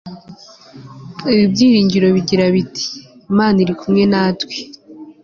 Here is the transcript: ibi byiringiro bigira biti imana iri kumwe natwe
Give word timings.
ibi 1.33 1.43
byiringiro 1.53 2.07
bigira 2.15 2.45
biti 2.55 2.85
imana 3.31 3.57
iri 3.63 3.73
kumwe 3.79 4.03
natwe 4.11 4.55